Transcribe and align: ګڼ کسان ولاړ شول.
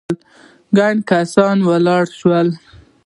ګڼ 0.77 0.95
کسان 1.11 1.57
ولاړ 1.69 2.03
شول. 2.19 2.47